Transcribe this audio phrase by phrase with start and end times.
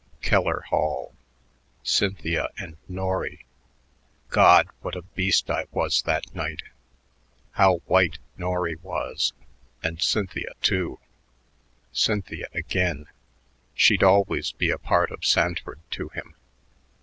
[0.23, 1.13] Keller Hall,
[1.83, 3.45] Cynthia and Norry....
[4.29, 6.63] "God, what a beast I was that night.
[7.51, 9.33] How white Norry was
[9.83, 10.99] and Cynthia, too,"
[11.93, 13.09] Cynthia again.
[13.75, 16.33] She'd always be a part of Sanford to him.